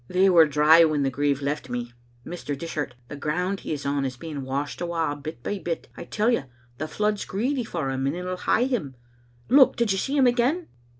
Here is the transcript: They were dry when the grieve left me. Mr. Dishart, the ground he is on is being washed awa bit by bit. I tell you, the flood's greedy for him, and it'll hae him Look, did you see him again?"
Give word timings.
They 0.07 0.31
were 0.31 0.47
dry 0.47 0.83
when 0.83 1.03
the 1.03 1.11
grieve 1.11 1.43
left 1.43 1.69
me. 1.69 1.93
Mr. 2.25 2.57
Dishart, 2.57 2.95
the 3.07 3.15
ground 3.15 3.59
he 3.59 3.71
is 3.71 3.85
on 3.85 4.03
is 4.03 4.17
being 4.17 4.41
washed 4.41 4.81
awa 4.81 5.15
bit 5.15 5.43
by 5.43 5.59
bit. 5.59 5.89
I 5.95 6.05
tell 6.05 6.31
you, 6.31 6.45
the 6.79 6.87
flood's 6.87 7.23
greedy 7.23 7.63
for 7.63 7.91
him, 7.91 8.07
and 8.07 8.15
it'll 8.15 8.35
hae 8.37 8.65
him 8.65 8.95
Look, 9.47 9.75
did 9.75 9.91
you 9.91 9.99
see 9.99 10.17
him 10.17 10.25
again?" 10.25 10.69